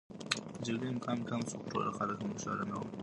د 0.55 0.57
جګړې 0.65 0.87
امکان 0.93 1.19
کم 1.29 1.41
شو، 1.49 1.57
خو 1.61 1.67
ټول 1.71 1.87
خلک 1.97 2.17
خوشحاله 2.29 2.63
نه 2.69 2.75
و. 2.79 2.83